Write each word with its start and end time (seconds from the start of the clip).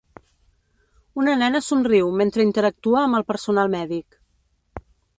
Una 1.25 1.35
nena 1.41 1.61
somriu 1.67 2.11
mentre 2.23 2.49
interactua 2.49 3.05
amb 3.07 3.21
el 3.21 3.29
personal 3.31 3.73
mèdic 3.79 4.21